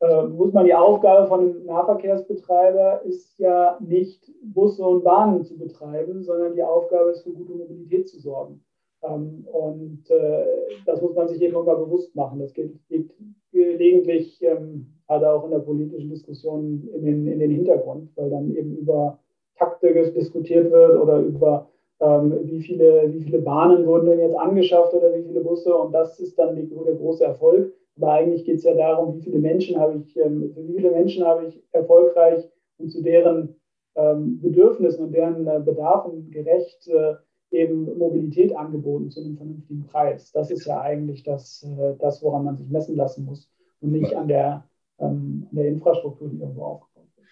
[0.00, 5.58] äh, muss man die Aufgabe von einem Nahverkehrsbetreiber ist ja nicht Busse und Bahnen zu
[5.58, 8.64] betreiben, sondern die Aufgabe ist für gute Mobilität zu sorgen.
[9.02, 10.46] Ähm, und äh,
[10.86, 12.38] das muss man sich eben immer bewusst machen.
[12.38, 13.12] Das geht, geht
[13.50, 18.54] gelegentlich ähm, gerade auch in der politischen Diskussion in den, in den Hintergrund, weil dann
[18.54, 19.18] eben über
[19.56, 21.68] Takte diskutiert wird oder über
[22.02, 25.92] ähm, wie, viele, wie viele Bahnen wurden denn jetzt angeschafft oder wie viele Busse und
[25.92, 27.72] das ist dann die, der große Erfolg.
[27.96, 30.90] Aber eigentlich geht es ja darum, wie viele Menschen habe ich, ähm, für wie viele
[30.90, 33.54] Menschen habe ich erfolgreich und zu deren
[33.94, 37.14] ähm, Bedürfnissen und deren äh, Bedarfen gerecht äh,
[37.52, 40.32] eben Mobilität angeboten zu einem vernünftigen Preis.
[40.32, 43.48] Das ist ja eigentlich das, äh, das woran man sich messen lassen muss
[43.80, 44.64] und nicht an der,
[44.98, 47.26] ähm, an der Infrastruktur, die irgendwo aufgebaut wird.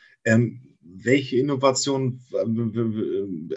[0.93, 2.21] Welche Innovation,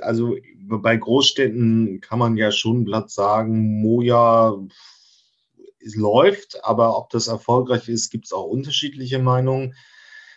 [0.01, 0.35] also
[0.67, 4.55] bei Großstädten kann man ja schon blatt sagen, Moja
[5.85, 9.75] es läuft, aber ob das erfolgreich ist, gibt es auch unterschiedliche Meinungen.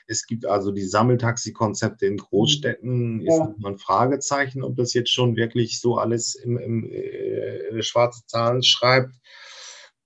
[0.08, 3.32] Es gibt also die Sammeltaxi-Konzepte in Großstädten, ja.
[3.32, 8.24] ist nochmal ein Fragezeichen, ob das jetzt schon wirklich so alles im, im äh, schwarze
[8.26, 9.14] Zahlen schreibt.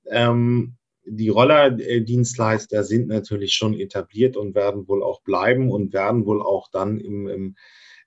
[0.07, 6.42] Ähm, die Rollerdienstleister sind natürlich schon etabliert und werden wohl auch bleiben und werden wohl
[6.42, 7.56] auch dann im, im,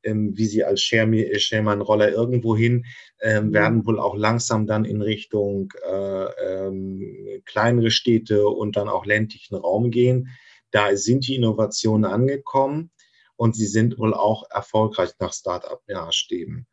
[0.03, 2.85] im wie sie als Sherman-Roller irgendwo hin,
[3.19, 9.05] äh, werden wohl auch langsam dann in Richtung äh, ähm, kleinere Städte und dann auch
[9.05, 10.29] ländlichen Raum gehen.
[10.71, 12.91] Da sind die Innovationen angekommen
[13.35, 16.67] und sie sind wohl auch erfolgreich nach Start-up-Maßstäben.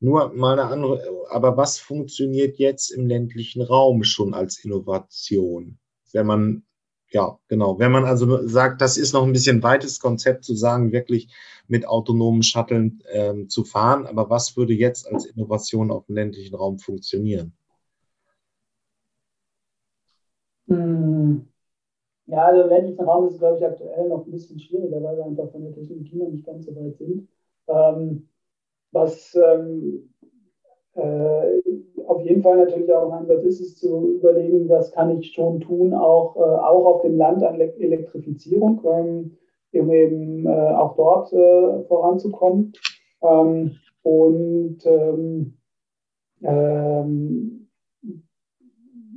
[0.00, 5.78] Nur mal eine andere, aber was funktioniert jetzt im ländlichen Raum schon als Innovation?
[6.12, 6.62] Wenn man,
[7.10, 10.92] ja, genau, wenn man also sagt, das ist noch ein bisschen weites Konzept zu sagen,
[10.92, 11.28] wirklich
[11.68, 16.54] mit autonomen Shuttlen ähm, zu fahren, aber was würde jetzt als Innovation auf dem ländlichen
[16.54, 17.52] Raum funktionieren?
[20.68, 21.46] Hm.
[22.24, 25.18] Ja, also im ländlichen Raum ist es, glaube ich, aktuell noch ein bisschen schwieriger, weil
[25.18, 27.28] wir einfach von der Technologie noch nicht ganz so weit sind.
[27.68, 28.29] Ähm,
[28.92, 30.10] was ähm,
[30.94, 31.60] äh,
[32.06, 35.60] auf jeden Fall natürlich auch ein Ansatz ist, ist zu überlegen, was kann ich schon
[35.60, 39.36] tun, auch, äh, auch auf dem Land an Elektrifizierung, ähm,
[39.72, 42.72] um eben äh, auch dort äh, voranzukommen.
[43.22, 45.58] Ähm, und ähm,
[46.42, 47.68] ähm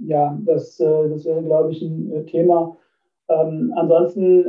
[0.05, 2.77] ja, das, äh, das wäre, glaube ich, ein äh, Thema.
[3.29, 4.45] Ähm, ansonsten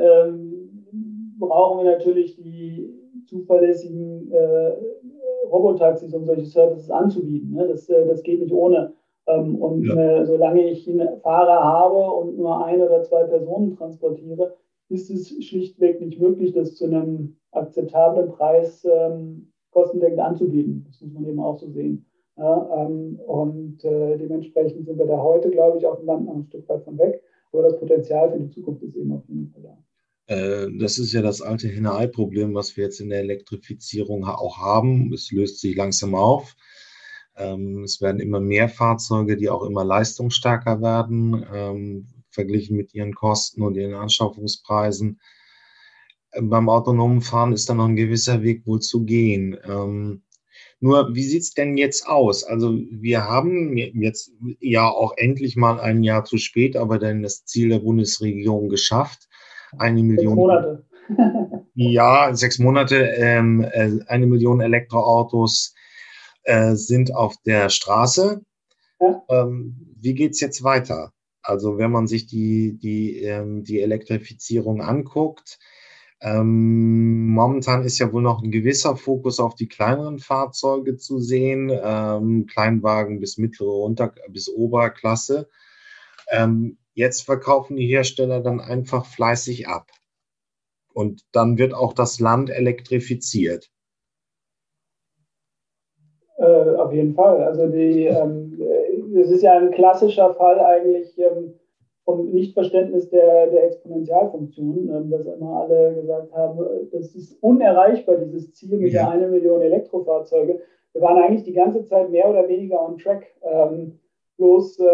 [1.39, 2.93] brauchen wir natürlich die
[3.27, 4.33] zuverlässigen
[5.51, 7.53] Robotaxis und solche Services anzubieten.
[7.53, 7.67] Ne?
[7.69, 8.93] Das, äh, das geht nicht ohne.
[9.27, 10.21] Ähm, und ja.
[10.21, 14.55] äh, solange ich einen Fahrer habe und nur ein oder zwei Personen transportiere,
[14.89, 20.85] ist es schlichtweg nicht möglich, das zu einem akzeptablen Preis ähm, kostendeckend anzubieten.
[20.87, 22.05] Das muss man eben auch so sehen.
[22.37, 26.35] Ja, ähm, und äh, dementsprechend sind wir da heute, glaube ich, auf dem Land noch
[26.35, 27.23] ein Stück weit von weg.
[27.53, 29.84] Aber das Potenzial für die Zukunft ist eben auf jeden Fall da.
[30.27, 35.13] Äh, das ist ja das alte Henne-Ei-Problem, was wir jetzt in der Elektrifizierung auch haben.
[35.13, 36.55] Es löst sich langsam auf.
[37.37, 41.45] Ähm, es werden immer mehr Fahrzeuge, die auch immer leistungsstärker werden.
[41.53, 45.21] Ähm, verglichen mit ihren Kosten und ihren Anschaffungspreisen.
[46.41, 49.57] Beim autonomen Fahren ist da noch ein gewisser Weg wohl zu gehen.
[49.65, 50.23] Ähm,
[50.81, 52.45] nur, wie sieht's denn jetzt aus?
[52.45, 57.45] Also wir haben jetzt ja auch endlich mal ein Jahr zu spät, aber dann das
[57.45, 59.29] Ziel der Bundesregierung geschafft.
[59.79, 60.37] Eine Million.
[60.37, 60.85] Sechs Monate.
[61.75, 62.97] ja, sechs Monate.
[62.97, 65.75] Ähm, äh, eine Million Elektroautos
[66.45, 68.43] äh, sind auf der Straße.
[69.01, 69.23] Ja.
[69.29, 71.13] Ähm, wie geht's jetzt weiter?
[71.43, 75.59] Also wenn man sich die, die, ähm, die Elektrifizierung anguckt,
[76.21, 81.71] ähm, momentan ist ja wohl noch ein gewisser Fokus auf die kleineren Fahrzeuge zu sehen,
[81.71, 85.51] ähm, Kleinwagen bis mittlere Unter bis Oberklasse.
[86.31, 89.91] Ähm, jetzt verkaufen die Hersteller dann einfach fleißig ab.
[90.93, 93.71] Und dann wird auch das Land elektrifiziert.
[96.39, 97.43] Äh, auf jeden Fall.
[97.43, 98.61] Also die, ähm,
[99.17, 101.55] es ist ja ein klassischer Fall eigentlich ähm,
[102.05, 106.59] vom Nichtverständnis der, der Exponentialfunktion, ähm, dass immer alle gesagt haben,
[106.93, 109.05] das ist unerreichbar, dieses Ziel mit ja.
[109.05, 110.61] der eine Million Elektrofahrzeuge.
[110.93, 113.27] Wir waren eigentlich die ganze Zeit mehr oder weniger on track.
[113.43, 113.99] Ähm,
[114.37, 114.85] bloß, äh,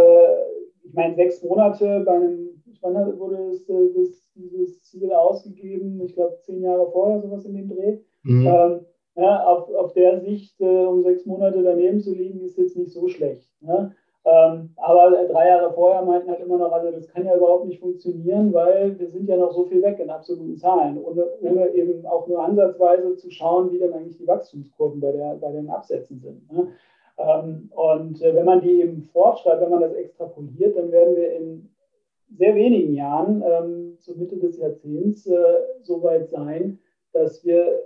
[0.83, 6.01] ich meine, sechs Monate bei einem, wann wurde das, äh, das, dieses Ziel ausgegeben?
[6.03, 7.99] Ich glaube, zehn Jahre vorher, sowas in dem Dreh.
[8.23, 8.47] Mhm.
[8.47, 8.81] Ähm,
[9.17, 12.93] ja, auf, auf der Sicht, äh, um sechs Monate daneben zu liegen, ist jetzt nicht
[12.93, 13.51] so schlecht.
[13.61, 13.93] Ne?
[14.25, 17.81] Ähm, aber drei Jahre vorher meinten halt immer noch alle, das kann ja überhaupt nicht
[17.81, 22.05] funktionieren, weil wir sind ja noch so viel weg in absoluten Zahlen, ohne, ohne eben
[22.05, 26.21] auch nur ansatzweise zu schauen, wie denn eigentlich die Wachstumskurven bei, der, bei den Absätzen
[26.21, 26.53] sind.
[26.53, 26.69] Ne?
[27.21, 31.33] Ähm, und äh, wenn man die eben fortschreibt, wenn man das extrapoliert, dann werden wir
[31.37, 31.69] in
[32.37, 36.79] sehr wenigen Jahren, ähm, zur Mitte des Jahrzehnts, äh, so weit sein,
[37.13, 37.81] dass wir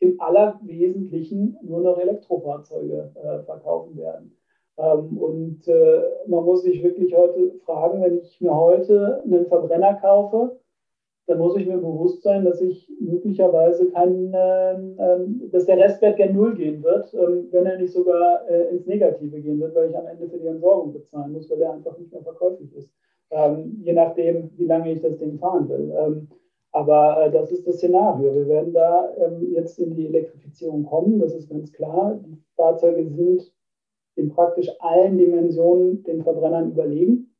[0.00, 4.36] im Allerwesentlichen nur noch Elektrofahrzeuge äh, verkaufen werden.
[4.76, 5.66] Ähm, und
[6.28, 10.60] man muss sich wirklich heute fragen, wenn ich mir heute einen Verbrenner kaufe,
[11.28, 16.34] dann muss ich mir bewusst sein, dass ich möglicherweise keinen, äh, dass der Restwert gern
[16.34, 19.96] Null gehen wird, ähm, wenn er nicht sogar äh, ins Negative gehen wird, weil ich
[19.96, 22.90] am Ende für die Entsorgung bezahlen muss, weil er einfach nicht mehr verkäuflich ist.
[23.30, 25.92] Ähm, je nachdem, wie lange ich das Ding fahren will.
[25.98, 26.28] Ähm,
[26.72, 28.34] aber äh, das ist das Szenario.
[28.34, 32.18] Wir werden da ähm, jetzt in die Elektrifizierung kommen, das ist ganz klar.
[32.24, 33.52] Die Fahrzeuge sind
[34.16, 37.34] in praktisch allen Dimensionen den Verbrennern überlegen.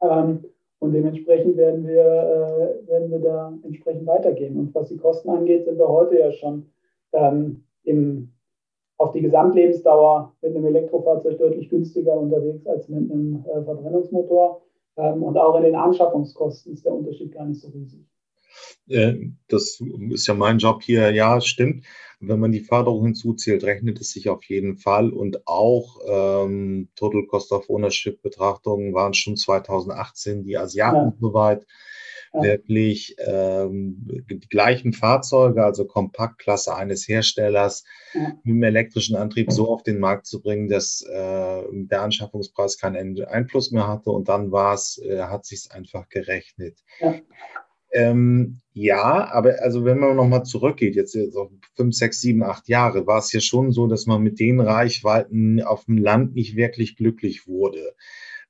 [0.00, 0.44] Ähm,
[0.84, 4.58] und dementsprechend werden wir, äh, werden wir da entsprechend weitergehen.
[4.58, 6.66] Und was die Kosten angeht, sind wir heute ja schon
[7.12, 8.34] ähm, im,
[8.98, 14.60] auf die Gesamtlebensdauer mit einem Elektrofahrzeug deutlich günstiger unterwegs als mit einem äh, Verbrennungsmotor.
[14.98, 18.04] Ähm, und auch in den Anschaffungskosten ist der Unterschied gar nicht so riesig.
[18.88, 21.86] Äh, das ist ja mein Job hier, ja, stimmt.
[22.28, 25.10] Wenn man die Förderung hinzuzählt, rechnet es sich auf jeden Fall.
[25.10, 31.14] Und auch ähm, Total Cost of Ownership Betrachtungen waren schon 2018 die Asiaten ja.
[31.20, 31.66] soweit.
[32.32, 32.42] Ja.
[32.42, 38.32] Wirklich ähm, die gleichen Fahrzeuge, also Kompaktklasse eines Herstellers, ja.
[38.42, 43.24] mit einem elektrischen Antrieb so auf den Markt zu bringen, dass äh, der Anschaffungspreis keinen
[43.24, 44.10] Einfluss mehr hatte.
[44.10, 46.80] Und dann war es, äh, hat sich einfach gerechnet.
[47.94, 48.00] Ja.
[48.00, 52.68] Ähm, ja, aber also wenn man nochmal zurückgeht, jetzt, jetzt auf fünf, sechs, sieben, acht
[52.68, 56.56] Jahre, war es ja schon so, dass man mit den Reichweiten auf dem Land nicht
[56.56, 57.94] wirklich glücklich wurde.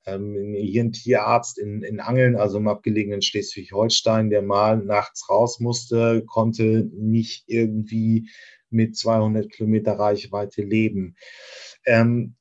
[0.07, 5.61] Ähm, hier ein Tierarzt in, in Angeln, also im abgelegenen Schleswig-Holstein, der mal nachts raus
[5.61, 8.28] musste, konnte nicht irgendwie
[8.70, 11.16] mit 200 Kilometer Reichweite leben.
[11.87, 12.37] Ähm,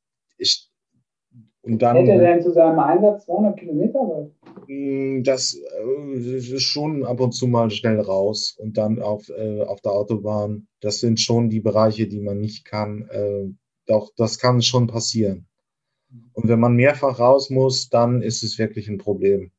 [1.64, 4.32] und dann, Hätte er denn zu seinem Einsatz 200 Kilometer weit?
[4.68, 9.62] Hm, das, äh, ist schon ab und zu mal schnell raus und dann auf, äh,
[9.62, 10.68] auf der Autobahn.
[10.82, 13.08] Das sind schon die Bereiche, die man nicht kann.
[13.10, 13.46] Äh,
[13.88, 15.48] doch, das kann schon passieren.
[16.34, 19.52] Und wenn man mehrfach raus muss, dann ist es wirklich ein Problem.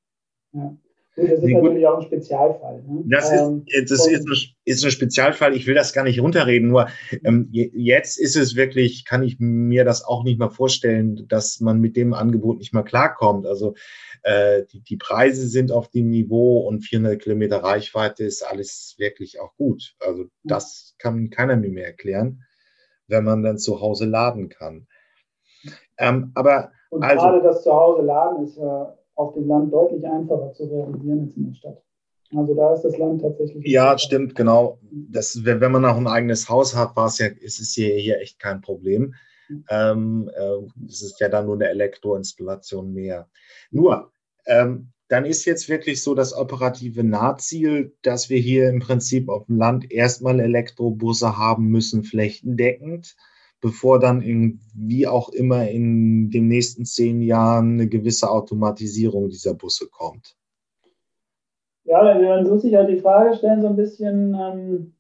[0.53, 0.77] Ja.
[1.17, 2.83] Das ist nee, natürlich auch ein Spezialfall.
[2.83, 3.05] Ne?
[3.07, 5.55] Das, ähm, ist, das ist, ein, ist ein Spezialfall.
[5.55, 6.69] Ich will das gar nicht runterreden.
[6.69, 6.89] Nur
[7.23, 11.81] ähm, jetzt ist es wirklich, kann ich mir das auch nicht mehr vorstellen, dass man
[11.81, 13.47] mit dem Angebot nicht mehr klarkommt.
[13.47, 13.75] Also
[14.25, 19.39] äh, die, die Preise sind auf dem Niveau und 400 Kilometer Reichweite ist alles wirklich
[19.39, 19.95] auch gut.
[20.01, 22.43] Also das kann keiner mir mehr erklären,
[23.07, 24.89] wenn man dann zu Hause laden kann.
[25.97, 30.53] Ähm, aber und also, gerade das Zuhause laden ist ja auf dem Land deutlich einfacher
[30.53, 31.83] zu realisieren als in der Stadt.
[32.35, 33.67] Also da ist das Land tatsächlich.
[33.67, 34.79] Ja, stimmt, genau.
[34.91, 38.19] Das, wenn man auch ein eigenes Haus hat, war es ja, ist es hier, hier
[38.21, 39.15] echt kein Problem.
[39.49, 39.65] Mhm.
[39.69, 43.29] Ähm, äh, es ist ja dann nur eine Elektroinstallation mehr.
[43.71, 44.11] Nur,
[44.47, 49.47] ähm, dann ist jetzt wirklich so das operative Nahziel, dass wir hier im Prinzip auf
[49.47, 53.15] dem Land erstmal Elektrobusse haben müssen, flächendeckend
[53.61, 59.55] bevor dann in, wie auch immer in den nächsten zehn Jahren eine gewisse Automatisierung dieser
[59.55, 60.37] Busse kommt.
[61.85, 64.95] Ja, man muss sich halt die Frage stellen, so ein bisschen, ähm,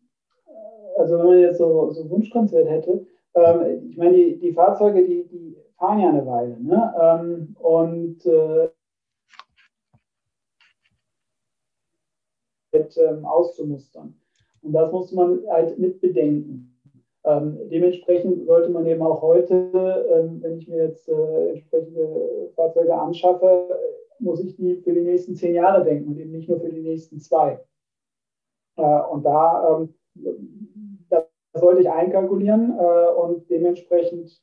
[0.99, 5.05] also wenn man jetzt so, so ein Wunschkonzert hätte, ähm, ich meine, die, die Fahrzeuge,
[5.05, 6.95] die, die fahren ja eine Weile, ne?
[7.01, 8.69] Ähm, und äh,
[12.73, 14.15] mit, ähm, auszumustern.
[14.63, 16.74] Und das muss man halt mit bedenken.
[17.27, 19.55] Ähm, dementsprechend sollte man eben auch heute,
[20.13, 23.69] ähm, wenn ich mir jetzt äh, entsprechende Fahrzeuge anschaffe,
[24.19, 26.83] muss ich die für die nächsten zehn Jahre denken und eben nicht nur für die
[26.83, 27.61] nächsten zwei.
[28.77, 29.95] Äh, und da ähm,
[31.09, 34.41] das sollte ich einkalkulieren äh, und dementsprechend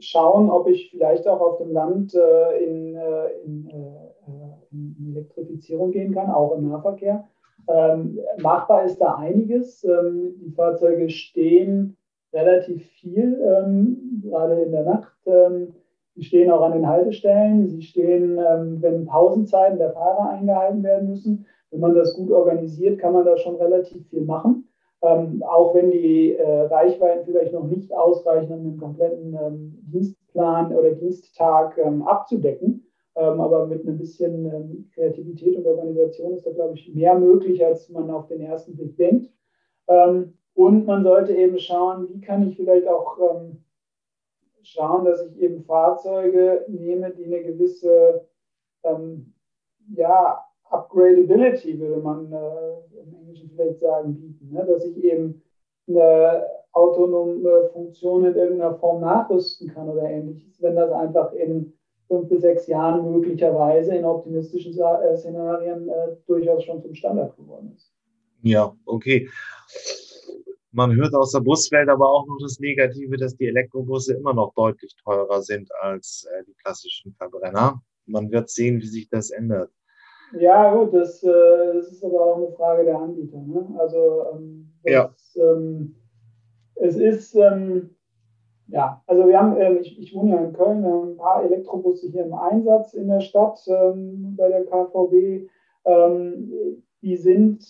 [0.00, 5.92] schauen, ob ich vielleicht auch auf dem Land äh, in, äh, in, äh, in, Elektrifizierung
[5.92, 7.28] gehen kann, auch im Nahverkehr.
[7.68, 9.84] Ähm, machbar ist da einiges.
[9.84, 11.96] Ähm, die Fahrzeuge stehen
[12.32, 15.16] relativ viel, ähm, gerade in der Nacht.
[15.26, 15.74] Ähm,
[16.14, 17.68] sie stehen auch an den Haltestellen.
[17.68, 21.46] Sie stehen, ähm, wenn Pausenzeiten der Fahrer eingehalten werden müssen.
[21.70, 24.68] Wenn man das gut organisiert, kann man da schon relativ viel machen.
[25.02, 30.74] Ähm, auch wenn die äh, Reichweiten vielleicht noch nicht ausreichen, um einen kompletten ähm, Dienstplan
[30.74, 32.82] oder Diensttag ähm, abzudecken.
[33.18, 38.10] Aber mit ein bisschen Kreativität und Organisation ist da, glaube ich, mehr möglich, als man
[38.10, 39.30] auf den ersten Blick denkt.
[39.88, 43.62] Ähm, und man sollte eben schauen, wie kann ich vielleicht auch ähm,
[44.62, 48.26] schauen, dass ich eben Fahrzeuge nehme, die eine gewisse
[48.82, 49.34] ähm,
[49.94, 54.50] ja, Upgradability, würde man äh, im Englischen vielleicht sagen, bieten.
[54.50, 54.64] Ne?
[54.64, 55.42] Dass ich eben
[55.88, 61.74] eine autonome Funktion in irgendeiner Form nachrüsten kann oder ähnliches, wenn das einfach in
[62.08, 67.72] fünf bis sechs Jahren möglicherweise in optimistischen äh, Szenarien äh, durchaus schon zum Standard geworden
[67.76, 67.92] ist.
[68.42, 69.28] Ja, okay.
[70.76, 74.52] Man hört aus der Buswelt aber auch noch das Negative, dass die Elektrobusse immer noch
[74.52, 77.80] deutlich teurer sind als äh, die klassischen Verbrenner.
[78.04, 79.70] Man wird sehen, wie sich das ändert.
[80.38, 83.38] Ja, gut, das, äh, das ist aber auch eine Frage der Anbieter.
[83.38, 83.74] Ne?
[83.78, 85.50] Also, ähm, das, ja.
[85.50, 85.96] ähm,
[86.74, 87.96] es ist, ähm,
[88.66, 91.42] ja, also wir haben, ähm, ich, ich, wohne ja in Köln, wir haben ein paar
[91.42, 95.48] Elektrobusse hier im Einsatz in der Stadt ähm, bei der KVB.
[95.86, 97.64] Ähm, die sind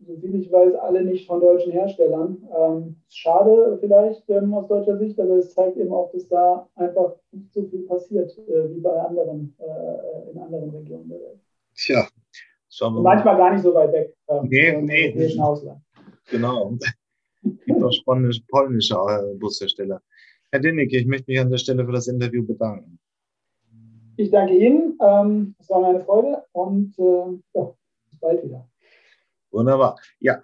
[0.00, 2.48] soviel ich weiß, alle nicht von deutschen Herstellern.
[2.56, 7.16] Ähm, schade vielleicht ähm, aus deutscher Sicht, aber es zeigt eben auch, dass da einfach
[7.32, 11.40] nicht so viel passiert äh, wie bei anderen, äh, in anderen Regionen der Welt.
[11.74, 12.06] Tja,
[12.68, 13.14] schauen wir mal.
[13.14, 14.14] Manchmal gar nicht so weit weg.
[14.28, 15.40] Ähm, nee, nee.
[15.40, 15.80] Ausland.
[16.30, 16.76] Genau.
[17.42, 20.02] Es gibt auch spannende polnische äh, Bushersteller.
[20.50, 22.98] Herr Dinnicke, ich möchte mich an der Stelle für das Interview bedanken.
[24.16, 24.98] Ich danke Ihnen.
[25.00, 27.74] Ähm, es war meine Freude und äh, ja,
[28.10, 28.67] bis bald wieder.
[29.52, 29.96] Wunderbar.
[30.20, 30.42] Ja,